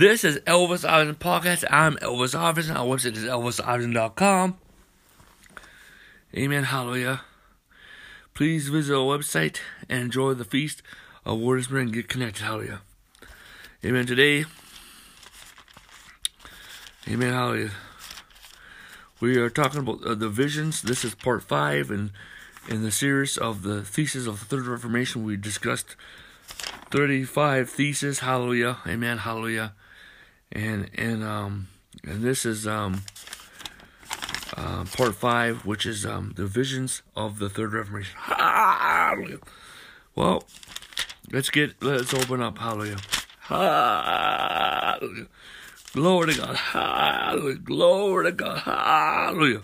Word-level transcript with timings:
This 0.00 0.24
is 0.24 0.38
Elvis 0.46 0.88
Iverson 0.88 1.16
Podcast. 1.16 1.62
I'm 1.70 1.96
Elvis 1.96 2.34
Iverson. 2.34 2.74
Our 2.74 2.86
website 2.86 3.18
is 3.18 3.24
elvisiverson.com. 3.24 4.56
Amen. 6.34 6.64
Hallelujah. 6.64 7.20
Please 8.32 8.70
visit 8.70 8.94
our 8.94 9.18
website 9.18 9.58
and 9.90 10.04
enjoy 10.04 10.32
the 10.32 10.46
feast 10.46 10.80
of 11.26 11.40
Word 11.40 11.64
Spirit 11.64 11.82
and 11.82 11.92
get 11.92 12.08
connected. 12.08 12.42
Hallelujah. 12.42 12.80
Amen. 13.84 14.06
Today, 14.06 14.46
Amen. 17.06 17.34
Hallelujah. 17.34 17.72
We 19.20 19.36
are 19.36 19.50
talking 19.50 19.80
about 19.80 20.02
uh, 20.02 20.14
the 20.14 20.30
visions. 20.30 20.80
This 20.80 21.04
is 21.04 21.14
part 21.14 21.42
five, 21.42 21.90
and 21.90 22.12
in 22.70 22.82
the 22.82 22.90
series 22.90 23.36
of 23.36 23.60
the 23.64 23.82
thesis 23.82 24.26
of 24.26 24.40
the 24.40 24.46
Third 24.46 24.66
Reformation, 24.66 25.24
we 25.24 25.36
discussed 25.36 25.94
35 26.90 27.68
theses. 27.68 28.20
Hallelujah. 28.20 28.78
Amen. 28.86 29.18
Hallelujah. 29.18 29.74
And 30.52 30.90
and 30.94 31.22
um 31.22 31.68
and 32.04 32.22
this 32.22 32.44
is 32.44 32.66
um 32.66 33.02
uh, 34.56 34.84
part 34.84 35.14
five, 35.14 35.64
which 35.64 35.86
is 35.86 36.04
um 36.04 36.32
the 36.36 36.46
visions 36.46 37.02
of 37.14 37.38
the 37.38 37.48
Third 37.48 37.72
Reformation. 37.72 38.16
Hallelujah. 38.18 39.38
Well, 40.14 40.44
let's 41.32 41.50
get 41.50 41.82
let's 41.82 42.12
open 42.12 42.42
up. 42.42 42.58
Hallelujah. 42.58 42.98
Hallelujah. 43.40 45.26
Glory 45.92 46.32
to 46.32 46.40
God. 46.40 46.56
Hallelujah. 46.56 47.58
Glory 47.58 48.24
to 48.26 48.32
God. 48.32 48.58
Hallelujah. 48.58 49.62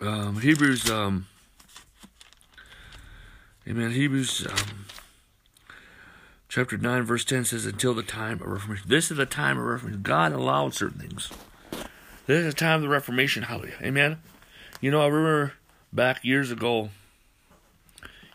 Um, 0.00 0.40
Hebrews 0.40 0.90
um 0.90 1.26
Amen. 3.68 3.90
Hebrews 3.90 4.46
um, 4.46 4.86
chapter 6.58 6.76
9, 6.76 7.04
verse 7.04 7.24
10 7.24 7.44
says, 7.44 7.66
Until 7.66 7.94
the 7.94 8.02
time 8.02 8.42
of 8.42 8.48
Reformation. 8.48 8.88
This 8.88 9.12
is 9.12 9.16
the 9.16 9.26
time 9.26 9.58
of 9.58 9.64
Reformation. 9.64 10.02
God 10.02 10.32
allowed 10.32 10.74
certain 10.74 10.98
things. 10.98 11.30
This 12.26 12.38
is 12.38 12.52
the 12.52 12.58
time 12.58 12.76
of 12.76 12.82
the 12.82 12.88
Reformation. 12.88 13.44
Hallelujah. 13.44 13.76
Amen. 13.80 14.18
You 14.80 14.90
know, 14.90 15.00
I 15.00 15.06
remember 15.06 15.52
back 15.92 16.24
years 16.24 16.50
ago, 16.50 16.90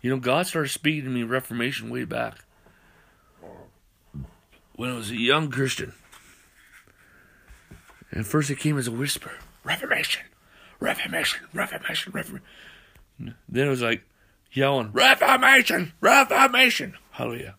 you 0.02 0.09
know, 0.09 0.19
God 0.19 0.47
started 0.47 0.69
speaking 0.69 1.03
to 1.03 1.09
me 1.09 1.23
Reformation 1.23 1.89
way 1.89 2.05
back 2.05 2.38
when 4.77 4.89
I 4.89 4.93
was 4.93 5.11
a 5.11 5.17
young 5.17 5.52
Christian. 5.52 5.91
And 8.09 8.25
first 8.25 8.49
it 8.49 8.58
came 8.58 8.77
as 8.77 8.87
a 8.87 8.91
whisper 8.91 9.33
Reformation, 9.65 10.23
Reformation, 10.80 11.41
Reformation, 11.53 12.13
Reformation. 12.13 12.45
Then 13.49 13.67
it 13.67 13.69
was 13.69 13.81
like, 13.81 14.03
yelling, 14.53 14.93
Reformation, 14.93 15.91
Reformation. 15.99 16.93
Hallelujah. 17.11 17.55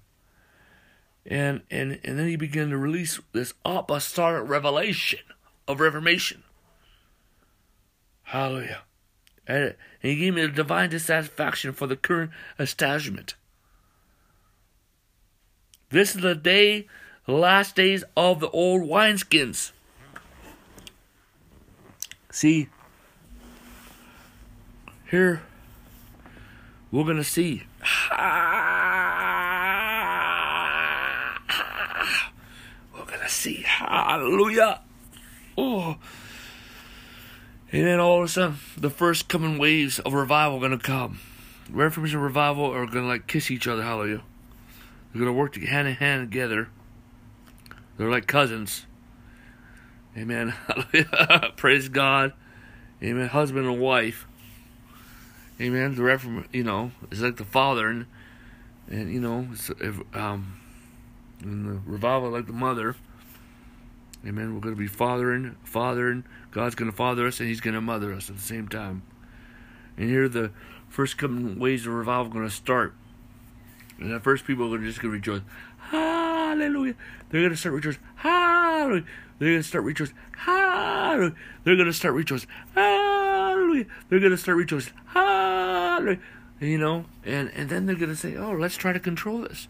And 1.27 1.63
and 1.71 2.01
and 2.05 2.19
then 2.19 2.29
he 2.29 2.37
began 2.37 2.71
to 2.71 2.77
release 2.77 3.19
this 3.33 3.55
apostolic 3.65 4.49
revelation 4.49 5.21
of 5.67 5.81
Reformation. 5.81 6.43
Hallelujah. 8.25 8.83
And, 9.47 9.75
he 10.01 10.17
gave 10.17 10.35
me 10.35 10.43
a 10.43 10.49
divine 10.49 10.91
dissatisfaction 10.91 11.73
for 11.73 11.87
the 11.87 11.97
current 11.97 12.31
establishment. 12.59 13.35
This 15.91 16.15
is 16.15 16.23
the 16.23 16.35
day, 16.35 16.87
the 17.27 17.33
last 17.33 17.77
days 17.77 18.05
of 18.17 18.41
the 18.41 18.51
old 18.51 18.83
wineskins. 18.83 19.73
See, 22.31 22.69
here 25.11 25.43
we're 26.91 27.05
going 27.05 27.17
to 27.17 27.25
see. 27.25 27.63
See. 33.45 33.63
Hallelujah. 33.67 34.81
Oh. 35.57 35.97
And 37.71 37.87
then 37.87 38.01
all 38.01 38.19
of 38.19 38.25
a 38.25 38.29
sudden, 38.29 38.57
the 38.77 38.91
first 38.91 39.29
coming 39.29 39.59
waves 39.59 39.99
of 39.99 40.15
revival 40.15 40.61
to 40.61 40.79
come. 40.79 41.21
Reformation 41.71 42.17
and 42.17 42.25
revival 42.25 42.67
are 42.67 42.87
going 42.87 43.05
to 43.05 43.09
like 43.09 43.27
kiss 43.27 43.51
each 43.51 43.67
other. 43.67 43.83
Hallelujah. 43.83 44.23
They're 45.13 45.23
going 45.23 45.33
to 45.35 45.39
work 45.39 45.57
hand 45.57 45.89
in 45.89 45.95
hand 45.95 46.31
together. 46.31 46.69
They're 47.97 48.11
like 48.11 48.27
cousins. 48.27 48.87
Amen. 50.17 50.49
Hallelujah. 50.95 51.53
Praise 51.57 51.89
God. 51.89 52.33
Amen. 53.03 53.29
Husband 53.29 53.67
and 53.67 53.81
wife. 53.81 54.27
Amen. 55.61 55.95
The 55.95 56.03
reform, 56.03 56.49
you 56.53 56.65
know, 56.65 56.93
is 57.11 57.23
like 57.23 57.37
the 57.37 57.45
father, 57.45 57.89
and 57.89 58.07
and 58.89 59.13
you 59.13 59.21
know, 59.21 59.49
if, 59.81 60.17
um, 60.17 60.61
and 61.43 61.67
the 61.67 61.81
revival 61.91 62.31
like 62.31 62.47
the 62.47 62.53
mother. 62.53 62.97
Amen. 64.27 64.55
We're 64.55 64.61
going 64.61 64.75
to 64.75 64.81
be 64.81 64.87
fathering, 64.87 65.57
fathering. 65.65 66.25
God's 66.51 66.75
going 66.75 66.91
to 66.91 66.97
father 66.97 67.27
us, 67.27 67.41
and 67.41 67.49
He's 67.49 67.61
going 67.61 67.75
to 67.75 67.81
mother 67.81 68.13
us 68.13 68.31
at 68.31 68.37
the 68.37 68.43
same 68.43 68.69
time. 68.69 69.03
And 69.97 70.09
here, 70.09 70.29
the 70.29 70.51
first 70.89 71.19
coming 71.19 71.59
ways 71.59 71.87
of 71.87 71.93
revival 71.93 72.33
going 72.33 72.49
to 72.49 72.55
start. 72.55 72.95
And 73.99 74.13
at 74.13 74.25
first, 74.25 74.47
people 74.47 74.73
are 74.75 74.79
just 74.79 75.01
going 75.01 75.13
to 75.13 75.17
rejoice. 75.17 75.43
Hallelujah. 75.79 76.95
They're 77.29 77.43
going 77.43 77.53
to 77.53 77.57
start 77.57 77.75
rejoicing. 77.75 78.03
Hallelujah. 78.17 79.05
They're 79.39 79.51
going 79.51 79.63
to 79.63 79.69
start 79.69 79.85
rejoicing. 79.85 80.17
Hallelujah. 80.33 81.35
They're 81.65 81.77
going 81.77 81.87
to 81.87 81.93
start 81.93 82.15
rejoicing. 82.15 82.49
Hallelujah. 82.75 83.87
They're 84.09 84.21
going 84.21 84.33
to 84.33 84.39
start 84.39 84.57
rejoicing. 84.57 84.95
Hallelujah. 85.07 86.21
You 86.61 86.79
know, 86.79 87.05
and, 87.25 87.51
and 87.55 87.69
then 87.69 87.87
they're 87.87 87.97
going 87.97 88.11
to 88.11 88.17
say, 88.17 88.37
oh, 88.37 88.53
let's 88.53 88.77
try 88.77 88.93
to 88.93 89.01
control 89.01 89.41
this. 89.41 89.69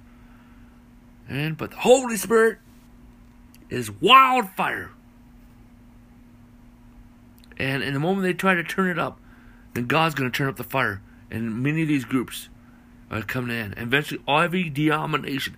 And 1.29 1.57
But 1.57 1.71
the 1.71 1.79
Holy 1.79 2.17
Spirit 2.17 2.59
is 3.71 3.91
wildfire. 3.91 4.91
And 7.57 7.83
in 7.83 7.95
the 7.95 8.01
moment 8.01 8.23
they 8.23 8.33
try 8.33 8.55
to 8.55 8.65
turn 8.65 8.91
it 8.91 8.99
up, 8.99 9.21
then 9.75 9.87
God's 9.87 10.15
going 10.15 10.31
to 10.31 10.37
turn 10.37 10.49
up 10.49 10.57
the 10.57 10.65
fire. 10.65 11.01
And 11.31 11.63
many 11.63 11.83
of 11.83 11.89
these 11.89 12.05
groups 12.05 12.49
are 13.11 13.23
coming 13.23 13.57
in. 13.57 13.75
And 13.75 13.89
eventually, 13.89 14.21
every 14.27 14.69
denomination, 14.69 15.57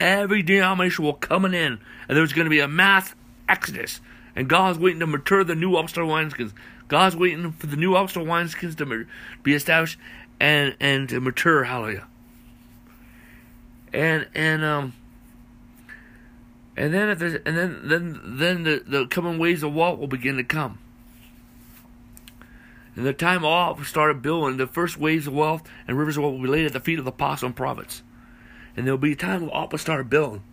every 0.00 0.42
denomination 0.42 1.04
will 1.04 1.14
come 1.14 1.44
in, 1.46 1.54
and 1.54 2.16
there's 2.16 2.32
going 2.32 2.46
to 2.46 2.50
be 2.50 2.60
a 2.60 2.68
mass 2.68 3.14
exodus. 3.48 4.00
And 4.36 4.48
God's 4.48 4.78
waiting 4.78 5.00
to 5.00 5.06
mature 5.06 5.42
the 5.44 5.54
new 5.54 5.76
upstart 5.76 6.06
wineskins. 6.06 6.52
God's 6.86 7.16
waiting 7.16 7.52
for 7.52 7.66
the 7.66 7.76
new 7.76 7.94
upstart 7.94 8.26
wineskins 8.26 8.76
to 8.78 9.06
be 9.42 9.54
established 9.54 9.98
and 10.40 10.76
and 10.80 11.08
to 11.08 11.20
mature. 11.20 11.64
Hallelujah. 11.64 12.06
And 13.92 14.28
and 14.34 14.64
um 14.64 14.92
and 16.78 16.94
then 16.94 17.08
if 17.10 17.18
there's, 17.18 17.34
and 17.44 17.56
then 17.56 17.80
then 17.82 18.20
then 18.24 18.62
the, 18.62 18.82
the 18.86 19.06
coming 19.08 19.38
waves 19.38 19.64
of 19.64 19.74
wealth 19.74 19.98
will 19.98 20.06
begin 20.06 20.36
to 20.36 20.44
come. 20.44 20.78
And 22.94 23.04
the 23.04 23.12
time 23.12 23.44
off 23.44 23.84
started 23.86 24.22
building, 24.22 24.58
the 24.58 24.68
first 24.68 24.96
waves 24.96 25.26
of 25.26 25.32
wealth 25.32 25.62
and 25.88 25.98
rivers 25.98 26.16
of 26.16 26.22
wealth 26.22 26.34
will 26.34 26.42
be 26.42 26.48
laid 26.48 26.66
at 26.66 26.72
the 26.72 26.80
feet 26.80 27.00
of 27.00 27.04
the 27.04 27.10
apostles 27.10 27.48
and 27.48 27.56
prophets. 27.56 28.02
And 28.76 28.86
there'll 28.86 28.96
be 28.96 29.12
a 29.12 29.16
time 29.16 29.42
of 29.42 29.48
all 29.50 29.76
start 29.76 30.08
building. 30.08 30.44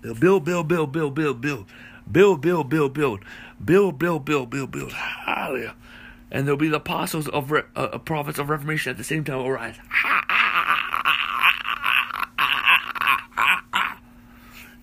They'll 0.00 0.14
build, 0.14 0.44
build, 0.44 0.66
build, 0.66 0.92
build, 0.92 1.14
build, 1.14 1.40
build. 1.40 1.66
Build, 2.10 2.40
build, 2.40 2.68
build, 2.68 2.92
build. 2.92 3.20
Build, 3.64 3.98
build, 4.00 4.24
build, 4.24 4.50
build, 4.50 4.70
build. 4.72 4.92
Hallelujah. 4.92 5.76
And 6.32 6.44
there'll 6.44 6.58
be 6.58 6.68
the 6.68 6.76
apostles 6.78 7.28
of 7.28 7.52
re- 7.52 7.62
uh, 7.76 7.98
prophets 7.98 8.40
of 8.40 8.50
Reformation 8.50 8.90
at 8.90 8.96
the 8.96 9.04
same 9.04 9.22
time 9.22 9.46
arise. 9.46 9.76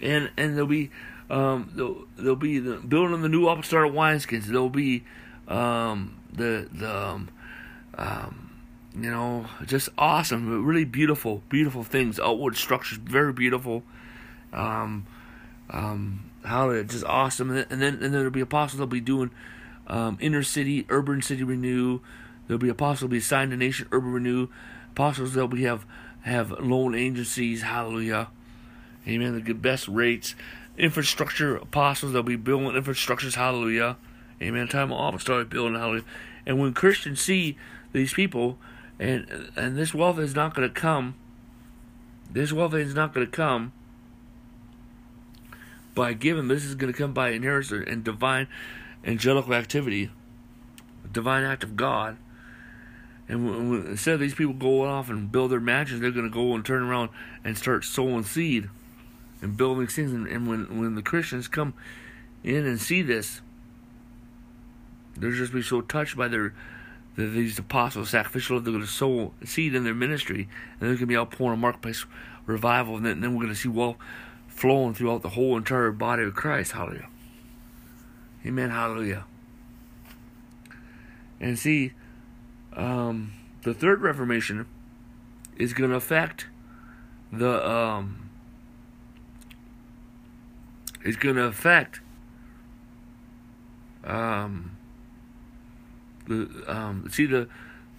And 0.02 0.32
and 0.38 0.56
there'll 0.56 0.68
be 0.68 0.92
um 1.30 1.72
there'll, 1.76 2.06
there'll 2.18 2.36
be 2.36 2.60
the 2.60 2.78
building 2.78 3.22
the 3.22 3.30
new 3.30 3.48
upstart 3.48 3.88
of 3.88 3.94
wineskins. 3.94 4.46
There'll 4.46 4.70
be 4.70 5.04
um 5.48 6.20
the 6.32 6.68
the 6.72 6.98
um, 6.98 7.30
um 7.98 8.52
you 8.96 9.12
know 9.12 9.46
just 9.66 9.90
awesome, 9.98 10.66
really 10.66 10.86
beautiful, 10.86 11.44
beautiful 11.50 11.84
things. 11.84 12.20
Outward 12.20 12.56
structures, 12.56 12.98
very 12.98 13.34
beautiful. 13.34 13.84
Um 14.54 15.06
um 15.70 16.30
how 16.44 16.82
just 16.84 17.06
awesome. 17.06 17.50
And 17.50 17.60
then 17.60 17.66
and 17.70 17.82
then, 17.82 17.94
and 17.96 18.02
then 18.04 18.12
there'll 18.12 18.32
be 18.32 18.42
apostles. 18.42 18.78
They'll 18.78 18.88
be 18.88 19.02
doing 19.02 19.32
um, 19.88 20.18
inner 20.22 20.44
city, 20.44 20.86
urban 20.90 21.22
city 21.22 21.44
renew. 21.44 22.00
There'll 22.48 22.60
be 22.60 22.70
apostles. 22.70 23.02
There'll 23.02 23.12
be 23.12 23.18
assigned 23.18 23.52
to 23.52 23.58
nation, 23.58 23.88
urban 23.92 24.14
renew. 24.14 24.48
Apostles. 24.92 25.34
They'll 25.34 25.48
be 25.48 25.64
have 25.64 25.86
have 26.22 26.52
loan 26.60 26.96
agencies. 26.96 27.64
Hallelujah. 27.64 28.30
Amen. 29.10 29.34
The 29.34 29.42
good 29.42 29.62
best 29.62 29.88
rates. 29.88 30.36
Infrastructure 30.78 31.56
apostles. 31.56 32.14
They'll 32.14 32.24
be 32.24 32.36
building 32.36 32.70
infrastructures. 32.70 33.36
Hallelujah. 33.36 33.98
Amen. 34.42 34.68
Time 34.68 34.94
off 34.94 35.20
start 35.22 35.50
building. 35.50 35.78
Hallelujah. 35.78 36.06
And 36.46 36.60
when 36.60 36.74
Christians 36.74 37.20
see 37.20 37.58
these 37.92 38.14
people, 38.14 38.58
and 39.00 39.52
and 39.56 39.78
this 39.78 39.94
wealth 39.94 40.20
is 40.20 40.36
not 40.36 40.54
going 40.54 40.68
to 40.68 40.74
come. 40.74 41.16
This 42.32 42.54
wealth 42.54 42.76
is 42.76 42.94
not 42.94 43.14
going 43.14 43.26
to 43.26 43.32
come 43.32 43.74
by 45.96 46.14
giving. 46.14 46.48
This 46.48 46.64
is 46.64 46.76
going 46.76 46.94
to 46.94 46.98
come 46.98 47.14
by 47.14 47.30
inheritance 47.30 47.88
and 47.88 48.04
divine 48.04 48.48
angelical 49.04 49.54
activity, 49.54 50.12
divine 51.12 51.44
act 51.44 51.64
of 51.64 51.76
God. 51.76 52.18
And 53.28 53.46
when, 53.46 53.70
when, 53.70 53.88
instead 53.88 54.16
of 54.16 54.20
these 54.20 54.36
people 54.36 54.54
going 54.54 54.90
off 54.90 55.10
and 55.10 55.32
build 55.32 55.52
their 55.52 55.60
mansions, 55.60 56.02
they're 56.02 56.12
going 56.12 56.30
to 56.30 56.34
go 56.34 56.54
and 56.54 56.66
turn 56.66 56.84
around 56.84 57.10
and 57.44 57.58
start 57.58 57.84
sowing 57.84 58.24
seed 58.24 58.70
and 59.42 59.58
building 59.58 59.88
things. 59.88 60.12
And, 60.12 60.28
and 60.28 60.48
when 60.48 60.80
when 60.80 60.96
the 60.96 61.02
Christians 61.02 61.48
come 61.48 61.74
in 62.44 62.66
and 62.66 62.80
see 62.80 63.02
this, 63.02 63.42
they're 65.16 65.32
just 65.32 65.54
be 65.54 65.62
so 65.62 65.82
touched 65.82 66.18
by 66.18 66.28
their 66.28 66.54
the, 67.16 67.26
these 67.28 67.60
apostles, 67.60 68.10
sacrificial, 68.10 68.60
they're 68.60 68.72
going 68.72 68.84
to 68.84 68.90
sow 68.90 69.34
seed 69.44 69.76
in 69.76 69.84
their 69.84 69.94
ministry, 69.94 70.48
and 70.74 70.82
they're 70.82 70.90
going 70.90 71.00
to 71.00 71.06
be 71.06 71.18
outpouring 71.18 71.54
a 71.54 71.58
marketplace 71.58 72.06
revival, 72.46 72.96
and 72.96 73.06
then, 73.06 73.14
and 73.14 73.24
then 73.24 73.36
we're 73.36 73.44
going 73.44 73.54
to 73.54 73.60
see 73.60 73.68
wealth 73.68 73.98
flowing 74.48 74.94
throughout 74.94 75.22
the 75.22 75.30
whole 75.30 75.58
entire 75.58 75.92
body 75.92 76.24
of 76.24 76.34
Christ. 76.34 76.72
Hallelujah. 76.72 77.08
Amen. 78.46 78.70
Hallelujah. 78.70 79.26
And 81.40 81.60
see, 81.60 81.94
um, 82.74 83.34
the 83.64 83.74
third 83.74 84.02
Reformation 84.02 84.66
is 85.58 85.74
going 85.74 85.90
to 85.90 85.96
affect 85.96 86.48
the 87.32 87.70
um, 87.70 88.29
is 91.04 91.16
going 91.16 91.36
to 91.36 91.44
affect 91.44 92.02
um, 94.04 94.78
the 96.28 96.64
um, 96.68 97.08
see 97.12 97.26
the, 97.26 97.48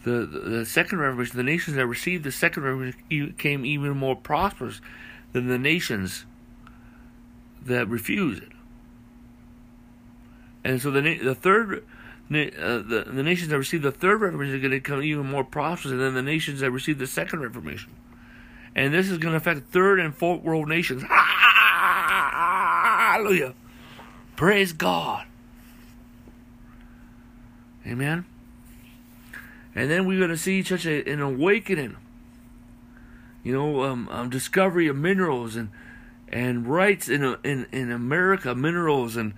the 0.05 0.26
the 0.26 0.67
second 0.67 0.99
Reformation. 0.99 1.37
The 1.37 1.43
nations 1.43 1.76
that 1.76 1.87
received 1.87 2.25
the 2.25 2.32
second 2.32 2.62
Reformation 2.62 3.00
became 3.08 3.64
even 3.64 3.97
more 3.97 4.17
prosperous 4.17 4.81
than 5.32 5.49
the 5.49 5.58
nations 5.58 6.25
that 7.62 7.88
refused 7.88 8.43
it. 8.43 8.52
And 10.64 10.81
so 10.81 10.91
the 10.91 11.19
the 11.19 11.35
third 11.35 11.85
uh, 12.31 12.79
the, 12.79 13.05
the 13.08 13.23
nations 13.23 13.49
that 13.49 13.58
received 13.58 13.82
the 13.82 13.93
third 13.93 14.20
Reformation 14.20 14.55
are 14.55 14.61
going 14.61 14.70
to 14.70 14.79
become 14.79 15.02
even 15.02 15.26
more 15.26 15.44
prosperous 15.44 15.93
than 15.93 16.14
the 16.14 16.23
nations 16.23 16.61
that 16.61 16.70
received 16.70 16.99
the 16.99 17.06
second 17.06 17.41
Reformation. 17.41 17.93
And 18.75 18.94
this 18.94 19.11
is 19.11 19.19
going 19.19 19.32
to 19.32 19.37
affect 19.37 19.73
third 19.73 19.99
and 19.99 20.14
fourth 20.14 20.43
world 20.43 20.69
nations. 20.69 21.02
Hallelujah. 23.21 23.53
Praise 24.35 24.73
God. 24.73 25.27
Amen. 27.87 28.25
And 29.75 29.91
then 29.91 30.07
we're 30.07 30.17
going 30.17 30.31
to 30.31 30.39
see 30.39 30.63
such 30.63 30.87
an 30.87 31.21
awakening. 31.21 31.99
You 33.45 33.53
know, 33.53 33.83
um, 33.83 34.09
um, 34.09 34.31
discovery 34.31 34.87
of 34.87 34.97
minerals 34.97 35.55
and 35.55 35.69
and 36.31 36.67
rights 36.67 37.11
in 37.11 37.37
in 37.45 37.67
in 37.71 37.93
America, 37.93 38.55
minerals 38.55 39.17
and 39.17 39.35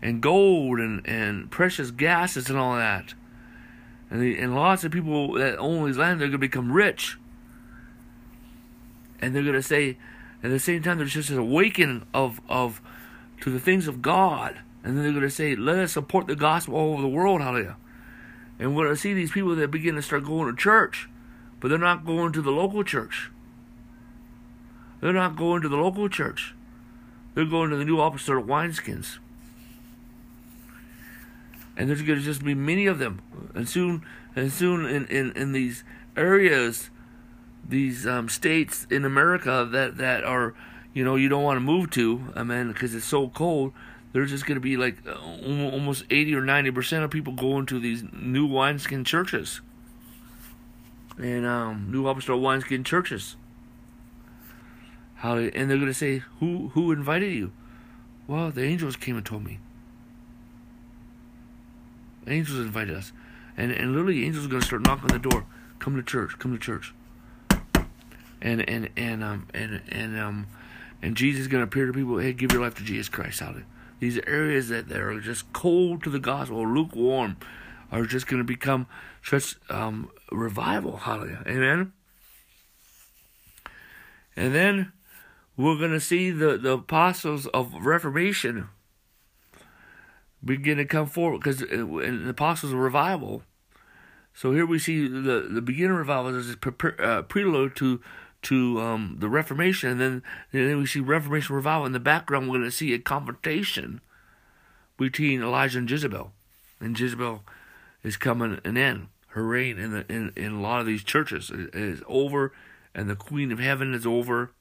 and 0.00 0.22
gold 0.22 0.78
and, 0.78 1.06
and 1.06 1.50
precious 1.50 1.90
gases 1.90 2.48
and 2.48 2.58
all 2.58 2.76
that. 2.76 3.12
And, 4.08 4.22
the, 4.22 4.38
and 4.38 4.54
lots 4.54 4.82
of 4.82 4.92
people 4.92 5.34
that 5.34 5.58
own 5.58 5.84
these 5.84 5.98
lands 5.98 6.22
are 6.22 6.26
going 6.26 6.32
to 6.32 6.38
become 6.38 6.72
rich. 6.72 7.18
And 9.20 9.34
they're 9.34 9.42
going 9.42 9.54
to 9.56 9.62
say, 9.62 9.98
at 10.42 10.48
the 10.48 10.58
same 10.58 10.82
time, 10.82 10.96
there's 10.96 11.12
just 11.12 11.28
an 11.28 11.36
awakening 11.36 12.06
of, 12.14 12.40
of 12.48 12.80
to 13.40 13.50
the 13.50 13.60
things 13.60 13.88
of 13.88 14.02
God. 14.02 14.58
And 14.82 14.96
then 14.96 15.04
they're 15.04 15.12
going 15.12 15.22
to 15.22 15.30
say, 15.30 15.56
let 15.56 15.78
us 15.78 15.92
support 15.92 16.26
the 16.26 16.36
gospel 16.36 16.74
all 16.74 16.92
over 16.92 17.02
the 17.02 17.08
world, 17.08 17.40
hallelujah. 17.40 17.76
And 18.58 18.74
we're 18.74 18.84
going 18.84 18.94
to 18.94 19.00
see 19.00 19.14
these 19.14 19.32
people 19.32 19.54
that 19.56 19.70
begin 19.70 19.96
to 19.96 20.02
start 20.02 20.24
going 20.24 20.54
to 20.54 20.60
church, 20.60 21.08
but 21.60 21.68
they're 21.68 21.78
not 21.78 22.06
going 22.06 22.32
to 22.32 22.42
the 22.42 22.52
local 22.52 22.84
church. 22.84 23.30
They're 25.00 25.12
not 25.12 25.36
going 25.36 25.62
to 25.62 25.68
the 25.68 25.76
local 25.76 26.08
church. 26.08 26.54
They're 27.34 27.44
going 27.44 27.70
to 27.70 27.76
the 27.76 27.84
new 27.84 28.00
apostolic 28.00 28.46
wineskins 28.46 29.18
and 31.76 31.88
there's 31.88 32.02
going 32.02 32.18
to 32.18 32.24
just 32.24 32.42
be 32.42 32.54
many 32.54 32.86
of 32.86 32.98
them. 32.98 33.20
And 33.54 33.68
soon, 33.68 34.02
and 34.34 34.50
soon 34.50 34.86
in, 34.86 35.06
in, 35.06 35.32
in 35.32 35.52
these 35.52 35.84
areas, 36.16 36.90
these 37.68 38.06
um, 38.06 38.28
states 38.28 38.86
in 38.90 39.04
America 39.04 39.68
that, 39.70 39.98
that 39.98 40.24
are, 40.24 40.54
you 40.96 41.04
know, 41.04 41.14
you 41.14 41.28
don't 41.28 41.42
want 41.42 41.58
to 41.58 41.60
move 41.60 41.90
to, 41.90 42.32
I 42.34 42.42
mean, 42.42 42.68
because 42.72 42.94
it's 42.94 43.04
so 43.04 43.28
cold. 43.28 43.74
There's 44.14 44.30
just 44.30 44.46
going 44.46 44.56
to 44.56 44.62
be 44.62 44.78
like 44.78 44.96
uh, 45.06 45.12
almost 45.44 46.04
80 46.08 46.34
or 46.34 46.40
90 46.40 46.70
percent 46.70 47.04
of 47.04 47.10
people 47.10 47.34
going 47.34 47.66
to 47.66 47.78
these 47.78 48.02
new 48.14 48.46
wineskin 48.46 49.04
churches 49.04 49.60
and 51.18 51.44
um, 51.44 51.88
new 51.90 52.08
apostolic 52.08 52.42
wineskin 52.42 52.82
churches. 52.82 53.36
How 55.16 55.36
and 55.36 55.70
they're 55.70 55.76
going 55.76 55.84
to 55.86 55.92
say, 55.92 56.22
"Who 56.40 56.68
who 56.68 56.92
invited 56.92 57.34
you?" 57.34 57.52
Well, 58.26 58.50
the 58.50 58.64
angels 58.64 58.96
came 58.96 59.18
and 59.18 59.26
told 59.26 59.44
me. 59.44 59.58
Angels 62.26 62.58
invited 62.58 62.96
us. 62.96 63.12
And 63.54 63.70
and 63.70 63.92
literally 63.92 64.24
angels 64.24 64.46
are 64.46 64.48
gonna 64.48 64.62
start 64.62 64.80
knocking 64.80 65.12
on 65.12 65.20
the 65.20 65.28
door. 65.28 65.44
Come 65.78 65.94
to 65.96 66.02
church, 66.02 66.38
come 66.38 66.52
to 66.52 66.58
church. 66.58 66.94
And 68.40 68.66
and 68.66 68.88
and 68.96 69.22
um 69.22 69.46
and 69.52 69.82
and 69.90 70.18
um 70.18 70.46
and 71.02 71.16
Jesus 71.16 71.42
is 71.42 71.48
gonna 71.48 71.64
appear 71.64 71.86
to 71.86 71.92
people, 71.92 72.18
hey, 72.18 72.32
give 72.32 72.52
your 72.52 72.62
life 72.62 72.74
to 72.76 72.84
Jesus 72.84 73.08
Christ. 73.08 73.40
Hallelujah. 73.40 73.66
These 73.98 74.18
areas 74.26 74.68
that, 74.68 74.88
that 74.88 75.00
are 75.00 75.20
just 75.20 75.52
cold 75.52 76.02
to 76.04 76.10
the 76.10 76.18
gospel, 76.18 76.66
lukewarm, 76.66 77.36
are 77.90 78.04
just 78.04 78.26
gonna 78.26 78.44
become 78.44 78.86
such 79.22 79.56
um 79.70 80.10
revival. 80.30 80.98
Hallelujah. 80.98 81.42
Amen. 81.46 81.92
And 84.36 84.54
then 84.54 84.92
we're 85.56 85.78
going 85.78 85.92
to 85.92 86.00
see 86.00 86.30
the, 86.30 86.58
the 86.58 86.72
apostles 86.72 87.46
of 87.48 87.72
Reformation 87.74 88.68
begin 90.44 90.76
to 90.76 90.84
come 90.84 91.06
forward 91.06 91.38
because 91.38 91.62
uh, 91.62 91.66
the 91.66 92.28
apostles 92.28 92.72
of 92.72 92.78
revival. 92.78 93.42
So 94.34 94.52
here 94.52 94.66
we 94.66 94.78
see 94.78 95.08
the 95.08 95.48
the 95.50 95.62
beginning 95.62 95.92
of 95.92 95.98
revival 95.98 96.36
as 96.36 96.50
a 96.50 97.02
uh, 97.02 97.22
prelude 97.22 97.74
to 97.76 98.02
to 98.46 98.80
um, 98.80 99.16
the 99.20 99.28
Reformation, 99.28 99.90
and 99.90 100.00
then 100.00 100.22
and 100.52 100.68
then 100.68 100.78
we 100.78 100.86
see 100.86 101.00
Reformation 101.00 101.54
revival 101.54 101.86
in 101.86 101.92
the 101.92 102.00
background. 102.00 102.48
We're 102.48 102.58
going 102.58 102.70
to 102.70 102.76
see 102.76 102.94
a 102.94 102.98
confrontation 102.98 104.00
between 104.96 105.42
Elijah 105.42 105.78
and 105.78 105.90
Jezebel, 105.90 106.32
and 106.80 106.98
Jezebel 106.98 107.42
is 108.02 108.16
coming 108.16 108.60
an 108.64 108.76
end. 108.76 109.08
Her 109.28 109.44
reign 109.44 109.78
in 109.78 109.92
the 109.92 110.04
in, 110.08 110.32
in 110.36 110.52
a 110.52 110.60
lot 110.60 110.80
of 110.80 110.86
these 110.86 111.04
churches 111.04 111.50
is, 111.50 111.68
is 111.72 112.02
over, 112.06 112.52
and 112.94 113.08
the 113.08 113.16
Queen 113.16 113.52
of 113.52 113.58
Heaven 113.58 113.94
is 113.94 114.06
over, 114.06 114.52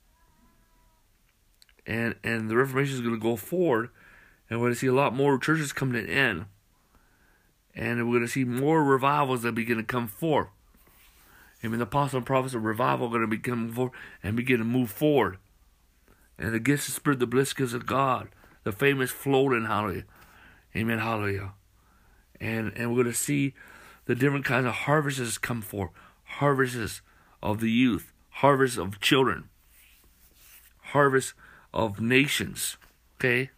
and 1.86 2.16
and 2.24 2.50
the 2.50 2.56
Reformation 2.56 2.96
is 2.96 3.02
going 3.02 3.16
to 3.16 3.20
go 3.20 3.36
forward 3.36 3.90
and 4.50 4.60
we're 4.60 4.68
going 4.68 4.74
to 4.74 4.80
see 4.80 4.88
a 4.88 4.94
lot 4.94 5.16
more 5.16 5.38
churches 5.38 5.74
coming 5.74 6.08
in. 6.08 6.46
And 7.74 7.98
we're 8.08 8.18
going 8.18 8.28
to 8.28 8.32
see 8.32 8.46
more 8.46 8.84
revivals 8.84 9.42
that 9.42 9.54
begin 9.54 9.78
to 9.78 9.84
come 9.84 10.08
forth. 10.08 10.48
Amen. 11.66 11.80
The 11.80 11.86
apostle 11.86 12.18
and 12.18 12.26
prophets 12.26 12.54
of 12.54 12.64
revival 12.64 13.08
are 13.08 13.10
going 13.10 13.22
to 13.22 13.28
be 13.28 13.40
coming 13.40 13.72
forth 13.72 13.92
and 14.22 14.36
begin 14.36 14.60
to 14.60 14.64
move 14.64 14.92
forward. 14.92 15.38
And 16.38 16.54
the 16.54 16.60
gifts 16.60 16.88
of 16.88 16.94
spirit, 16.94 17.20
the 17.20 17.26
bliss 17.26 17.54
of 17.60 17.86
God, 17.86 18.30
the 18.64 18.72
famous 18.72 19.10
floating, 19.10 19.66
hallelujah. 19.66 20.04
Amen, 20.76 21.00
hallelujah. 21.00 21.54
And 22.40 22.72
and 22.76 22.90
we're 22.90 23.04
going 23.04 23.14
to 23.14 23.20
see 23.20 23.54
the 24.06 24.16
different 24.16 24.46
kinds 24.46 24.68
of 24.68 24.74
harvests 24.74 25.38
come 25.38 25.62
forth. 25.62 25.92
Harvests 26.24 27.02
of 27.42 27.62
the 27.62 27.72
youth, 27.72 28.12
harvests 28.30 28.78
of 28.78 29.00
children, 29.00 29.50
harvests 30.92 31.34
of 31.74 32.00
nations. 32.00 32.78
Okay? 33.18 33.50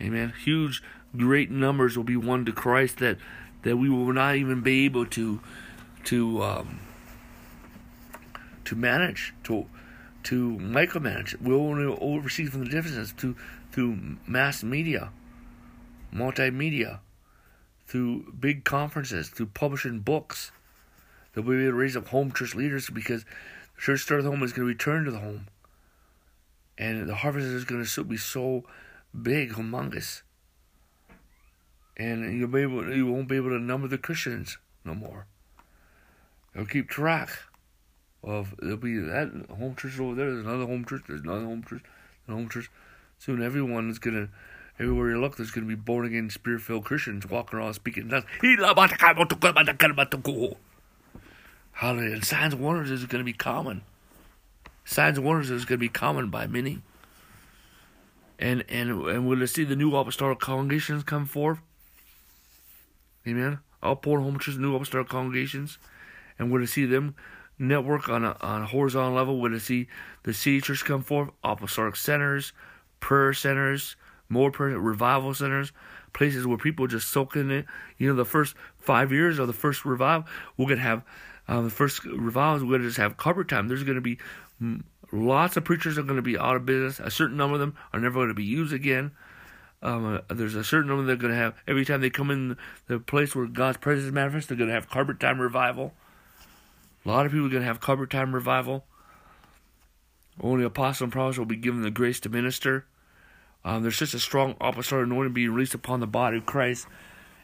Amen. 0.00 0.34
Huge, 0.44 0.82
great 1.16 1.50
numbers 1.50 1.96
will 1.96 2.04
be 2.04 2.16
won 2.16 2.44
to 2.44 2.52
Christ 2.52 2.98
that 2.98 3.18
that 3.62 3.78
we 3.78 3.88
will 3.88 4.12
not 4.12 4.36
even 4.36 4.60
be 4.60 4.84
able 4.84 5.06
to 5.06 5.40
to 6.04 6.42
um, 6.42 6.80
to 8.64 8.74
manage 8.74 9.34
to 9.44 9.66
to 10.24 10.56
micromanage. 10.58 11.40
We'll 11.40 11.60
only 11.60 11.96
oversee 12.00 12.46
from 12.46 12.64
the 12.64 12.70
differences 12.70 13.12
to 13.18 13.36
through 13.72 14.16
mass 14.26 14.62
media, 14.62 15.10
multimedia, 16.14 17.00
through 17.86 18.32
big 18.38 18.64
conferences, 18.64 19.28
through 19.28 19.46
publishing 19.46 20.00
books. 20.00 20.50
That 21.34 21.40
able 21.40 21.52
to 21.52 21.72
raise 21.72 21.96
up 21.96 22.08
home 22.08 22.30
church 22.30 22.54
leaders 22.54 22.88
because 22.88 23.24
the 23.24 23.82
church 23.82 24.02
start 24.02 24.20
at 24.20 24.26
home 24.26 24.42
is 24.44 24.52
going 24.52 24.68
to 24.68 24.72
return 24.72 25.04
to 25.04 25.10
the 25.10 25.18
home, 25.18 25.48
and 26.78 27.08
the 27.08 27.16
harvest 27.16 27.48
is 27.48 27.64
going 27.64 27.84
to 27.84 28.04
be 28.04 28.16
so 28.16 28.64
big, 29.20 29.52
humongous. 29.52 30.22
And 31.96 32.38
you'll 32.38 32.48
be 32.48 32.62
able, 32.62 32.92
you 32.92 33.06
won't 33.06 33.28
be 33.28 33.36
able 33.36 33.50
to 33.50 33.58
number 33.58 33.88
the 33.88 33.98
Christians 33.98 34.58
no 34.84 34.94
more. 34.94 35.26
They'll 36.54 36.66
keep 36.66 36.88
track 36.88 37.30
of 38.22 38.54
there'll 38.60 38.76
be 38.76 38.98
that 38.98 39.46
home 39.58 39.76
church 39.76 39.98
over 39.98 40.14
there. 40.14 40.32
There's 40.32 40.46
another 40.46 40.66
home 40.66 40.84
church. 40.84 41.02
There's 41.06 41.20
another 41.20 41.44
home 41.44 41.64
church. 41.68 41.82
Another 42.26 42.40
home 42.40 42.48
church. 42.48 42.70
Soon 43.18 43.42
everyone 43.42 43.90
is 43.90 43.98
gonna, 43.98 44.28
everywhere 44.78 45.10
you 45.10 45.20
look, 45.20 45.36
there's 45.36 45.50
gonna 45.50 45.66
be 45.66 45.74
born 45.74 46.06
again, 46.06 46.30
spirit 46.30 46.62
filled 46.62 46.84
Christians 46.84 47.26
walking 47.28 47.58
around 47.58 47.74
speaking 47.74 48.08
tongues. 48.08 48.24
Hallelujah! 51.72 52.14
And 52.14 52.24
signs 52.24 52.54
and 52.54 52.62
wonders 52.62 52.90
is 52.90 53.06
gonna 53.06 53.24
be 53.24 53.32
common. 53.32 53.82
Signs 54.84 55.18
and 55.18 55.26
wonders 55.26 55.50
is 55.50 55.64
gonna 55.64 55.78
be 55.78 55.88
common 55.88 56.30
by 56.30 56.46
many 56.46 56.82
and 58.38 58.64
and 58.68 58.90
and 58.90 59.26
we'll 59.26 59.46
see 59.46 59.64
the 59.64 59.76
new 59.76 59.94
apostolic 59.96 60.40
congregations 60.40 61.02
come 61.02 61.26
forth. 61.26 61.58
Amen. 63.26 63.60
All 63.82 63.96
poor 63.96 64.20
home 64.20 64.38
churches, 64.38 64.58
new 64.58 64.74
apostolic 64.74 65.08
congregations, 65.08 65.78
and 66.38 66.50
we're 66.50 66.60
to 66.60 66.66
see 66.66 66.84
them 66.84 67.14
network 67.58 68.08
on 68.08 68.24
a, 68.24 68.36
on 68.40 68.62
a 68.62 68.66
horizontal 68.66 69.12
level. 69.12 69.40
We're 69.40 69.50
to 69.50 69.60
see 69.60 69.88
the 70.24 70.34
city 70.34 70.60
church 70.60 70.84
come 70.84 71.02
forth, 71.02 71.30
apostolic 71.42 71.96
centers, 71.96 72.52
prayer 73.00 73.32
centers, 73.32 73.96
more 74.28 74.50
prayer, 74.50 74.78
revival 74.78 75.34
centers, 75.34 75.72
places 76.12 76.46
where 76.46 76.58
people 76.58 76.86
just 76.86 77.08
soak 77.08 77.36
in 77.36 77.50
it. 77.50 77.66
You 77.98 78.08
know, 78.08 78.14
the 78.14 78.24
first 78.24 78.54
five 78.78 79.12
years 79.12 79.38
of 79.38 79.46
the 79.46 79.52
first 79.52 79.84
revival, 79.84 80.26
we're 80.56 80.66
going 80.66 80.78
to 80.78 80.84
have 80.84 81.04
uh, 81.46 81.60
the 81.60 81.70
first 81.70 82.04
revivals, 82.04 82.62
we're 82.62 82.70
going 82.70 82.82
to 82.82 82.88
just 82.88 82.98
have 82.98 83.16
carpet 83.16 83.48
time. 83.48 83.68
There's 83.68 83.84
going 83.84 83.96
to 83.96 84.00
be 84.00 84.18
lots 85.12 85.56
of 85.56 85.64
preachers 85.64 85.98
are 85.98 86.02
going 86.02 86.16
to 86.16 86.22
be 86.22 86.38
out 86.38 86.56
of 86.56 86.66
business. 86.66 87.00
A 87.00 87.10
certain 87.10 87.36
number 87.36 87.54
of 87.54 87.60
them 87.60 87.76
are 87.92 88.00
never 88.00 88.14
going 88.14 88.28
to 88.28 88.34
be 88.34 88.44
used 88.44 88.72
again. 88.72 89.12
Um, 89.82 90.22
uh, 90.30 90.34
there's 90.34 90.54
a 90.54 90.64
certain 90.64 90.88
number 90.88 91.04
they're 91.04 91.16
going 91.16 91.32
to 91.32 91.38
have 91.38 91.54
every 91.68 91.84
time 91.84 92.00
they 92.00 92.08
come 92.08 92.30
in 92.30 92.56
the 92.86 92.98
place 92.98 93.36
where 93.36 93.46
God's 93.46 93.76
presence 93.76 94.12
manifests. 94.12 94.48
They're 94.48 94.56
going 94.56 94.68
to 94.68 94.74
have 94.74 94.88
carpet 94.88 95.20
time 95.20 95.38
revival. 95.38 95.92
A 97.04 97.08
lot 97.08 97.26
of 97.26 97.32
people 97.32 97.46
are 97.46 97.50
going 97.50 97.62
to 97.62 97.68
have 97.68 97.80
cover 97.80 98.06
time 98.06 98.34
revival. 98.34 98.84
Only 100.40 100.64
apostles 100.64 101.02
and 101.02 101.12
prophets 101.12 101.38
will 101.38 101.46
be 101.46 101.56
given 101.56 101.82
the 101.82 101.90
grace 101.90 102.18
to 102.20 102.28
minister. 102.28 102.86
Um, 103.64 103.82
there's 103.82 103.96
such 103.96 104.14
a 104.14 104.18
strong 104.18 104.56
apostolic 104.60 105.06
anointing 105.06 105.32
being 105.32 105.52
released 105.52 105.74
upon 105.74 106.00
the 106.00 106.06
body 106.06 106.38
of 106.38 106.46
Christ, 106.46 106.86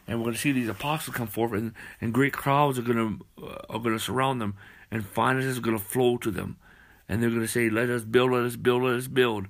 and 0.07 0.19
we're 0.19 0.25
going 0.25 0.35
to 0.35 0.41
see 0.41 0.51
these 0.51 0.69
apostles 0.69 1.15
come 1.15 1.27
forth, 1.27 1.53
and, 1.53 1.73
and 1.99 2.13
great 2.13 2.33
crowds 2.33 2.77
are 2.77 2.83
going 2.83 3.19
to 3.37 3.45
uh, 3.45 3.61
are 3.69 3.79
going 3.79 3.95
to 3.95 3.99
surround 3.99 4.41
them, 4.41 4.55
and 4.91 5.05
finances 5.05 5.57
are 5.57 5.61
going 5.61 5.77
to 5.77 5.83
flow 5.83 6.17
to 6.17 6.29
them, 6.29 6.57
and 7.09 7.23
they're 7.23 7.29
going 7.29 7.41
to 7.41 7.47
say, 7.47 7.69
"Let 7.69 7.89
us 7.89 8.03
build, 8.03 8.31
let 8.31 8.43
us 8.43 8.55
build, 8.55 8.83
let 8.83 8.95
us 8.95 9.07
build," 9.07 9.47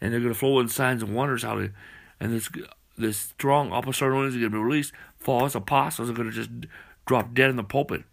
and 0.00 0.12
they're 0.12 0.20
going 0.20 0.32
to 0.32 0.38
flow 0.38 0.60
in 0.60 0.68
signs 0.68 1.02
and 1.02 1.14
wonders 1.14 1.44
out 1.44 1.58
of 1.58 1.64
it 1.64 1.72
and 2.20 2.32
this 2.32 2.48
this 2.96 3.18
strong 3.18 3.72
apostolic 3.72 4.12
anointing 4.12 4.34
is 4.34 4.36
going 4.36 4.52
to 4.52 4.58
be 4.58 4.62
released. 4.62 4.92
False 5.18 5.54
apostles 5.54 6.08
are 6.08 6.14
going 6.14 6.30
to 6.30 6.34
just 6.34 6.50
drop 7.06 7.34
dead 7.34 7.50
in 7.50 7.56
the 7.56 7.64
pulpit. 7.64 8.04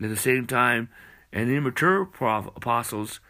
At 0.00 0.08
the 0.08 0.16
same 0.16 0.46
time, 0.46 0.88
and 1.32 1.50
immature 1.50 2.02
apostles 2.02 3.20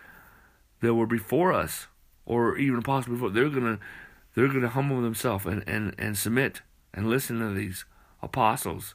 that 0.81 0.95
were 0.95 1.07
before 1.07 1.53
us, 1.53 1.87
or 2.27 2.57
even 2.59 2.79
apostles 2.79 3.17
before, 3.17 3.31
they're 3.31 3.49
gonna 3.49 3.79
they're 4.35 4.49
gonna 4.49 4.69
humble 4.69 5.01
themselves 5.01 5.47
and, 5.47 5.65
and, 5.67 5.95
and 5.99 6.17
submit 6.17 6.63
and 6.93 7.09
listen 7.09 7.39
to 7.41 7.53
these 7.53 7.85
apostles, 8.23 8.95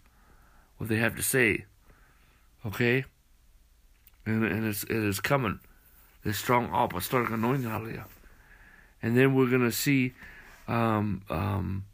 what 0.78 0.90
they 0.90 0.98
have 0.98 1.16
to 1.16 1.24
say. 1.24 1.66
Okay? 2.66 3.06
And 4.26 4.46
and 4.46 4.66
it's 4.66 4.84
it 4.84 4.92
is 4.92 5.20
coming. 5.20 5.60
This 6.24 6.38
strong 6.38 6.70
apostolic 6.72 7.30
anointing, 7.30 7.70
hallelujah. 7.70 8.06
And 9.02 9.18
then 9.18 9.36
we're 9.36 9.50
gonna 9.50 9.72
see 9.72 10.14
um, 10.68 11.24
um, 11.30 11.86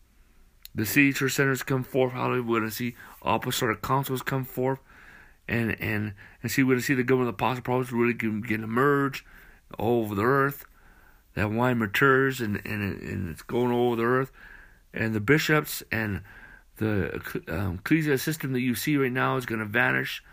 the 0.75 0.85
city 0.85 1.13
church 1.13 1.33
centers 1.33 1.63
come 1.63 1.83
forth. 1.83 2.13
Hallelujah. 2.13 2.43
We're 2.43 2.59
going 2.59 2.69
to 2.69 2.75
see 2.75 2.95
apostolic 3.21 3.81
councils 3.81 4.21
come 4.21 4.45
forth. 4.45 4.79
And, 5.49 5.75
and, 5.81 6.13
and 6.43 6.51
see, 6.51 6.63
to 6.63 6.79
see 6.79 6.93
the 6.93 7.03
government 7.03 7.29
of 7.29 7.37
the 7.37 7.43
apostle 7.43 7.63
prophets 7.63 7.91
really 7.91 8.13
begin 8.13 8.61
to 8.61 8.67
merge 8.67 9.25
all 9.79 10.03
over 10.03 10.13
the 10.13 10.23
earth. 10.23 10.63
That 11.33 11.51
wine 11.51 11.79
matures 11.79 12.39
and, 12.39 12.61
and, 12.65 13.01
and 13.01 13.29
it's 13.31 13.41
going 13.41 13.71
all 13.71 13.87
over 13.87 13.95
the 13.95 14.03
earth. 14.03 14.31
And 14.93 15.15
the 15.15 15.19
bishops 15.19 15.81
and 15.91 16.21
the 16.77 17.15
um, 17.47 17.79
ecclesial 17.79 18.19
system 18.19 18.53
that 18.53 18.61
you 18.61 18.75
see 18.75 18.95
right 18.95 19.11
now 19.11 19.37
is 19.37 19.45
going 19.45 19.59
to 19.59 19.65
vanish. 19.65 20.23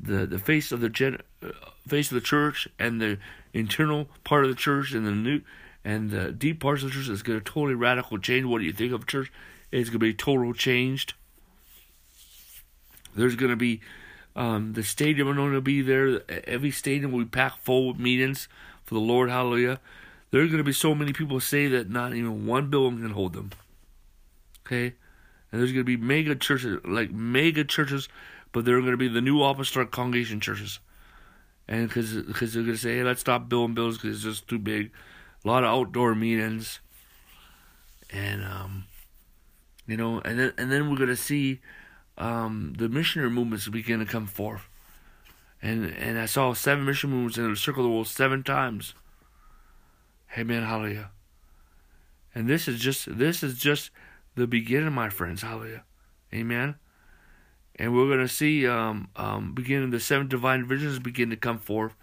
The 0.00 0.26
the 0.26 0.38
face 0.38 0.70
of 0.70 0.80
the 0.80 0.88
gen, 0.88 1.18
uh, 1.42 1.50
face 1.86 2.10
of 2.10 2.14
the 2.14 2.20
church 2.20 2.68
and 2.78 3.00
the 3.00 3.18
internal 3.52 4.08
part 4.22 4.44
of 4.44 4.50
the 4.50 4.56
church 4.56 4.92
and 4.92 5.04
the 5.04 5.10
new 5.12 5.40
and 5.84 6.10
the 6.10 6.30
deep 6.30 6.60
parts 6.60 6.82
of 6.82 6.90
the 6.90 6.94
church 6.94 7.08
is 7.08 7.22
going 7.22 7.38
to 7.38 7.44
totally 7.44 7.74
radical 7.74 8.18
change. 8.18 8.44
What 8.44 8.58
do 8.58 8.64
you 8.64 8.72
think 8.72 8.92
of 8.92 9.06
church? 9.06 9.32
It's 9.72 9.88
going 9.88 10.00
to 10.00 10.06
be 10.06 10.14
total 10.14 10.52
changed. 10.52 11.14
There's 13.16 13.34
going 13.34 13.50
to 13.50 13.56
be 13.56 13.80
um, 14.38 14.74
the 14.74 14.84
stadium 14.84 15.28
are 15.28 15.34
going 15.34 15.52
to 15.52 15.60
be 15.60 15.82
there. 15.82 16.22
Every 16.46 16.70
stadium 16.70 17.10
will 17.10 17.24
be 17.24 17.24
packed 17.26 17.58
full 17.64 17.88
with 17.88 17.98
meetings 17.98 18.48
for 18.84 18.94
the 18.94 19.00
Lord. 19.00 19.30
Hallelujah. 19.30 19.80
There 20.30 20.40
are 20.40 20.46
going 20.46 20.58
to 20.58 20.64
be 20.64 20.72
so 20.72 20.94
many 20.94 21.12
people 21.12 21.40
say 21.40 21.66
that 21.66 21.90
not 21.90 22.14
even 22.14 22.46
one 22.46 22.70
building 22.70 23.00
can 23.00 23.10
hold 23.10 23.32
them. 23.32 23.50
Okay, 24.64 24.94
and 25.50 25.60
there's 25.60 25.72
going 25.72 25.84
to 25.84 25.84
be 25.84 25.96
mega 25.96 26.36
churches, 26.36 26.78
like 26.84 27.10
mega 27.10 27.64
churches, 27.64 28.08
but 28.52 28.64
they're 28.64 28.78
going 28.78 28.92
to 28.92 28.96
be 28.96 29.08
the 29.08 29.20
new 29.20 29.42
apostolic 29.42 29.90
congregation 29.90 30.38
churches. 30.38 30.78
And 31.66 31.88
because 31.88 32.12
because 32.12 32.54
they're 32.54 32.62
going 32.62 32.76
to 32.76 32.80
say, 32.80 32.98
hey, 32.98 33.02
let's 33.02 33.20
stop 33.20 33.48
building 33.48 33.74
buildings 33.74 33.98
because 33.98 34.16
it's 34.18 34.24
just 34.24 34.48
too 34.48 34.60
big 34.60 34.92
a 35.44 35.48
lot 35.48 35.64
of 35.64 35.70
outdoor 35.70 36.14
meetings, 36.14 36.78
and 38.10 38.44
um, 38.44 38.84
you 39.88 39.96
know, 39.96 40.20
and 40.20 40.38
then 40.38 40.52
and 40.56 40.70
then 40.70 40.88
we're 40.88 40.96
gonna 40.96 41.16
see 41.16 41.60
um, 42.18 42.74
the 42.76 42.88
missionary 42.88 43.30
movements 43.30 43.68
begin 43.68 44.00
to 44.00 44.06
come 44.06 44.26
forth, 44.26 44.68
and 45.62 45.86
and 45.86 46.18
I 46.18 46.26
saw 46.26 46.52
seven 46.52 46.84
mission 46.84 47.10
movements 47.10 47.38
in 47.38 47.50
the 47.50 47.56
circle 47.56 47.84
of 47.84 47.88
the 47.88 47.94
world 47.94 48.08
seven 48.08 48.42
times. 48.42 48.94
Amen, 50.36 50.62
hallelujah. 50.62 51.10
And 52.34 52.48
this 52.48 52.68
is 52.68 52.80
just 52.80 53.18
this 53.18 53.42
is 53.42 53.58
just 53.58 53.90
the 54.34 54.46
beginning, 54.46 54.92
my 54.92 55.08
friends, 55.08 55.42
hallelujah, 55.42 55.84
amen. 56.34 56.76
And 57.76 57.94
we're 57.94 58.10
gonna 58.10 58.28
see 58.28 58.66
um, 58.66 59.08
um, 59.16 59.54
beginning 59.54 59.90
the 59.90 60.00
seven 60.00 60.28
divine 60.28 60.66
visions 60.66 60.98
begin 60.98 61.30
to 61.30 61.36
come 61.36 61.58
forth 61.58 61.94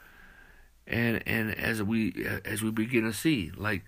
and 0.88 1.24
and 1.25 1.53
as 1.55 1.81
we 1.81 2.27
as 2.45 2.62
we 2.62 2.72
begin 2.72 3.03
to 3.03 3.13
see, 3.13 3.51
like, 3.55 3.84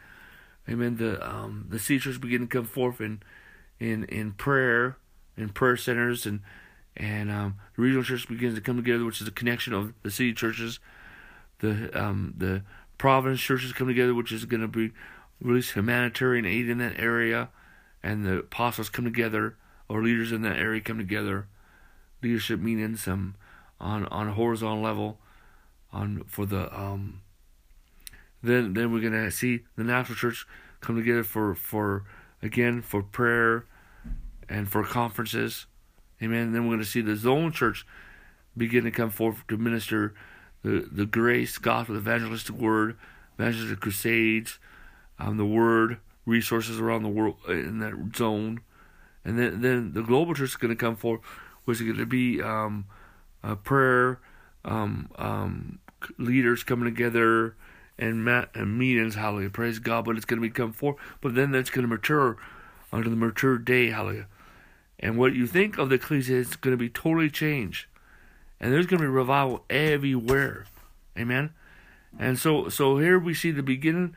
amen, 0.70 0.98
the 0.98 1.26
um 1.28 1.68
the 1.70 1.80
teachers 1.80 2.18
begin 2.18 2.42
to 2.42 2.48
come 2.48 2.66
forth 2.66 3.00
in 3.00 3.22
in 3.80 4.04
in 4.06 4.32
prayer, 4.34 4.98
in 5.38 5.50
prayer 5.50 5.78
centers, 5.78 6.26
and 6.26 6.42
and 6.96 7.30
um, 7.32 7.56
the 7.76 7.82
regional 7.84 8.04
church 8.04 8.28
begins 8.28 8.56
to 8.56 8.62
come 8.62 8.76
together, 8.76 9.06
which 9.06 9.22
is 9.22 9.28
a 9.28 9.32
connection 9.32 9.74
of 9.74 9.94
the 10.04 10.12
city 10.12 10.34
churches, 10.34 10.80
the 11.60 11.90
um 12.00 12.34
the 12.38 12.64
province 12.98 13.40
churches 13.40 13.74
come 13.74 13.88
together, 13.88 14.14
which 14.14 14.32
is 14.32 14.46
going 14.46 14.62
to 14.62 14.68
be 14.68 14.92
release 15.40 15.72
humanitarian 15.72 16.46
aid 16.46 16.68
in 16.68 16.80
that 16.80 17.00
area, 17.00 17.50
and 18.02 18.26
the 18.26 18.40
apostles 18.40 18.90
come 18.90 19.06
together, 19.06 19.56
or 19.88 20.02
leaders 20.02 20.32
in 20.32 20.42
that 20.42 20.58
area 20.58 20.82
come 20.82 20.98
together, 20.98 21.48
leadership 22.22 22.60
meetings 22.60 23.08
um 23.08 23.36
on 23.80 24.06
on 24.06 24.28
a 24.28 24.34
horizontal 24.34 24.82
level 24.82 25.20
on 25.94 26.24
for 26.28 26.46
the 26.46 26.76
um 26.78 27.22
then 28.42 28.74
then 28.74 28.92
we're 28.92 29.02
gonna 29.02 29.32
see 29.32 29.62
the 29.76 29.84
national 29.84 30.16
church 30.16 30.48
come 30.82 30.96
together 30.96 31.24
for 31.24 31.54
for 31.56 32.04
again 32.42 32.82
for 32.82 33.02
prayer 33.02 33.66
and 34.50 34.70
for 34.70 34.84
conferences. 34.84 35.66
Amen. 36.22 36.44
And 36.44 36.56
then 36.56 36.68
we're 36.68 36.76
gonna 36.76 36.86
see 36.86 37.02
the 37.02 37.16
zone 37.16 37.52
church 37.52 37.86
begin 38.56 38.84
to 38.86 38.92
come 38.92 39.10
forth 39.10 39.46
to 39.48 39.58
minister 39.58 40.14
the 40.64 40.88
the 40.92 41.06
grace 41.06 41.58
gospel 41.58 41.96
evangelistic 41.96 42.56
word 42.56 42.98
evangelistic 43.36 43.80
crusades 43.80 44.58
um 45.20 45.38
the 45.38 45.46
word 45.46 46.00
resources 46.26 46.80
around 46.80 47.04
the 47.04 47.10
world 47.10 47.36
uh, 47.48 47.54
in 47.54 47.80
that 47.80 47.94
zone. 48.16 48.62
And 49.24 49.38
then 49.38 49.62
then 49.62 49.94
the 49.94 50.02
global 50.02 50.34
church 50.34 50.50
is 50.50 50.56
going 50.56 50.76
to 50.76 50.76
come 50.76 50.96
forth 50.96 51.22
which 51.66 51.78
is 51.78 51.84
going 51.84 51.98
to 51.98 52.06
be 52.06 52.42
um 52.42 52.86
a 53.44 53.56
prayer 53.56 54.20
um, 54.68 55.10
um, 55.16 55.80
leaders 56.18 56.64
coming 56.64 56.86
together 56.86 57.56
and, 57.98 58.24
ma- 58.24 58.46
and 58.54 58.78
meetings, 58.78 59.16
hallelujah, 59.16 59.50
praise 59.50 59.80
God, 59.80 60.06
but 60.06 60.18
it's 60.18 60.26
going 60.26 60.42
to 60.42 60.48
become 60.48 60.74
forth, 60.74 60.98
but 61.22 61.34
then 61.34 61.52
that's 61.52 61.70
going 61.70 61.84
to 61.84 61.88
mature 61.88 62.38
unto 62.92 63.10
the 63.10 63.16
mature 63.16 63.58
day, 63.58 63.90
hallelujah. 63.90 64.28
And 65.00 65.18
what 65.18 65.34
you 65.34 65.46
think 65.46 65.78
of 65.78 65.90
the 65.90 65.96
ecclesia 65.96 66.38
is 66.38 66.56
going 66.56 66.74
to 66.74 66.78
be 66.78 66.90
totally 66.90 67.30
changed. 67.30 67.86
And 68.60 68.74
there's 68.74 68.88
going 68.88 69.00
to 69.00 69.08
be 69.08 69.12
revival 69.12 69.64
everywhere. 69.70 70.66
Amen. 71.18 71.52
And 72.20 72.40
so 72.40 72.70
so 72.70 72.98
here 72.98 73.20
we 73.20 73.34
see 73.34 73.52
the 73.52 73.62
beginning 73.62 74.16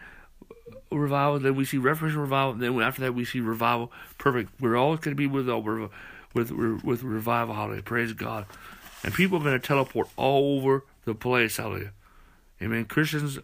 revival, 0.91 1.39
then 1.39 1.55
we 1.55 1.65
see 1.65 1.79
reference 1.79 2.15
revival, 2.15 2.55
then 2.55 2.81
after 2.81 3.03
that 3.03 3.15
we 3.15 3.25
see 3.25 3.41
revival. 3.41 3.93
Perfect. 4.19 4.51
We're 4.61 4.77
all 4.77 4.97
going 4.97 5.11
to 5.11 5.15
be 5.15 5.27
with 5.27 5.49
with 5.49 5.91
with, 6.35 6.85
with 6.85 7.03
revival. 7.03 7.55
Hallelujah. 7.55 7.83
Praise 7.83 8.13
God. 8.13 8.47
And 9.03 9.15
people 9.15 9.39
are 9.39 9.43
going 9.43 9.61
to 9.61 9.67
teleport 9.67 10.09
all 10.17 10.59
over 10.59 10.85
the 11.05 11.15
place. 11.15 11.57
Hallelujah. 11.57 11.93
Amen. 12.63 12.85
Christians 12.85 13.39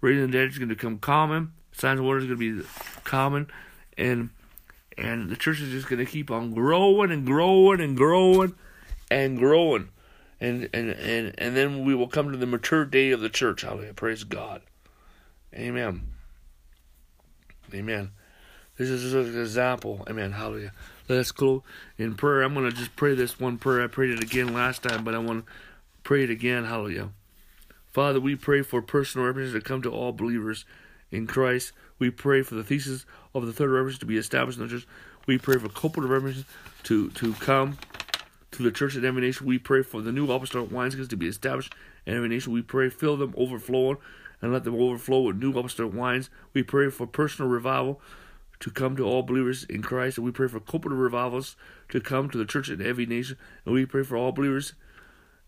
raising 0.00 0.26
the 0.26 0.32
dead 0.32 0.48
is 0.48 0.58
going 0.58 0.68
to 0.68 0.74
become 0.74 0.98
common. 0.98 1.52
Signs 1.72 2.00
of 2.00 2.06
wonders 2.06 2.24
is 2.24 2.28
going 2.28 2.40
to 2.40 2.62
be 2.62 2.68
common. 3.04 3.48
And 3.96 4.30
and 4.98 5.30
the 5.30 5.36
church 5.36 5.60
is 5.60 5.70
just 5.70 5.88
going 5.88 6.04
to 6.04 6.10
keep 6.10 6.30
on 6.30 6.52
growing 6.52 7.10
and 7.10 7.24
growing 7.24 7.80
and 7.80 7.96
growing 7.96 8.54
and 9.10 9.38
growing. 9.38 9.88
And, 10.40 10.68
and, 10.72 10.90
and, 10.90 11.34
and 11.38 11.56
then 11.56 11.84
we 11.84 11.94
will 11.94 12.08
come 12.08 12.30
to 12.30 12.36
the 12.36 12.46
mature 12.46 12.84
day 12.84 13.10
of 13.10 13.20
the 13.20 13.28
church. 13.28 13.62
Hallelujah. 13.62 13.94
Praise 13.94 14.24
God. 14.24 14.62
Amen. 15.54 16.02
Amen. 17.72 18.10
This 18.76 18.90
is 18.90 19.02
just 19.02 19.14
an 19.14 19.40
example. 19.40 20.04
Amen. 20.08 20.32
Hallelujah. 20.32 20.72
Let's 21.08 21.32
go 21.32 21.64
in 21.96 22.14
prayer. 22.14 22.42
I'm 22.42 22.54
going 22.54 22.70
to 22.70 22.76
just 22.76 22.94
pray 22.94 23.14
this 23.14 23.40
one 23.40 23.58
prayer. 23.58 23.82
I 23.82 23.86
prayed 23.86 24.10
it 24.10 24.22
again 24.22 24.52
last 24.52 24.82
time, 24.82 25.04
but 25.04 25.14
I 25.14 25.18
want 25.18 25.46
to 25.46 25.52
pray 26.02 26.24
it 26.24 26.30
again. 26.30 26.64
Hallelujah. 26.64 27.10
Father, 27.86 28.20
we 28.20 28.36
pray 28.36 28.62
for 28.62 28.82
personal 28.82 29.26
repentance 29.26 29.54
to 29.54 29.60
come 29.60 29.82
to 29.82 29.90
all 29.90 30.12
believers 30.12 30.64
in 31.10 31.26
Christ. 31.26 31.72
We 31.98 32.10
pray 32.10 32.42
for 32.42 32.54
the 32.54 32.62
thesis 32.62 33.06
of 33.34 33.46
the 33.46 33.52
third 33.52 33.70
revelation 33.70 34.00
to 34.00 34.06
be 34.06 34.16
established 34.16 34.58
in 34.58 34.66
the 34.66 34.74
church. 34.74 34.86
We 35.26 35.38
pray 35.38 35.58
for 35.58 35.68
corporate 35.68 36.08
repentance 36.08 36.46
to, 36.84 37.10
to 37.10 37.32
come 37.34 37.78
to 38.52 38.62
the 38.62 38.72
church 38.72 38.96
in 38.96 39.04
every 39.04 39.22
nation. 39.22 39.46
We 39.46 39.58
pray 39.58 39.82
for 39.82 40.00
the 40.00 40.12
new 40.12 40.30
apostolic 40.30 40.70
wineskins 40.70 41.08
to 41.10 41.16
be 41.16 41.28
established 41.28 41.74
in 42.06 42.16
every 42.16 42.28
nation. 42.28 42.52
We 42.52 42.62
pray, 42.62 42.88
fill 42.88 43.16
them 43.16 43.34
overflowing 43.36 43.98
and 44.40 44.52
let 44.52 44.64
them 44.64 44.74
overflow 44.74 45.20
with 45.20 45.36
new 45.36 45.56
apostolic 45.56 45.94
wines. 45.94 46.30
We 46.54 46.62
pray 46.62 46.90
for 46.90 47.06
personal 47.06 47.50
revival 47.50 48.00
to 48.60 48.70
come 48.70 48.96
to 48.96 49.04
all 49.04 49.22
believers 49.22 49.64
in 49.64 49.82
Christ. 49.82 50.18
And 50.18 50.24
we 50.24 50.32
pray 50.32 50.48
for 50.48 50.60
corporate 50.60 50.94
revivals 50.94 51.56
to 51.90 52.00
come 52.00 52.30
to 52.30 52.38
the 52.38 52.44
church 52.44 52.68
in 52.68 52.84
every 52.84 53.06
nation. 53.06 53.36
And 53.64 53.74
we 53.74 53.86
pray 53.86 54.02
for 54.02 54.16
all 54.16 54.32
believers 54.32 54.74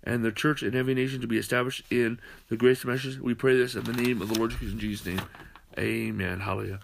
and 0.03 0.25
the 0.25 0.33
church 0.33 0.63
in 0.63 0.75
every 0.75 0.95
nation 0.95 1.21
to 1.21 1.27
be 1.27 1.39
established 1.39 1.85
in 1.91 2.21
the 2.49 2.57
grace 2.57 2.85
message. 2.85 3.19
We 3.19 3.35
pray 3.35 3.57
this 3.57 3.75
in 3.75 3.85
the 3.85 3.93
name 3.93 4.23
of 4.23 4.29
the 4.29 4.39
Lord 4.39 4.53
Jesus 4.53 4.73
in 4.73 4.79
Jesus' 4.79 5.07
name. 5.07 5.23
Amen. 5.79 6.41
Hallelujah. 6.41 6.81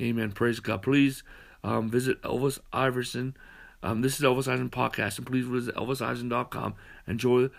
Amen. 0.00 0.32
Praise 0.32 0.60
God. 0.60 0.82
Please 0.82 1.22
um, 1.62 1.90
visit 1.90 2.20
Elvis 2.22 2.58
Iverson. 2.72 3.36
Um, 3.82 4.02
this 4.02 4.18
is 4.18 4.20
Elvis 4.20 4.48
Iverson 4.48 4.70
Podcast, 4.70 5.18
and 5.18 5.26
please 5.26 5.46
visit 5.46 5.74
elvisiverson.com. 5.74 6.74
Enjoy, 7.06 7.50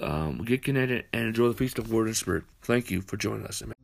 um, 0.00 0.38
get 0.38 0.62
connected, 0.62 1.04
and 1.12 1.28
enjoy 1.28 1.48
the 1.48 1.54
feast 1.54 1.78
of 1.78 1.92
Word 1.92 2.06
and 2.06 2.16
Spirit. 2.16 2.44
Thank 2.62 2.90
you 2.90 3.00
for 3.00 3.16
joining 3.16 3.46
us. 3.46 3.62
Amen. 3.62 3.74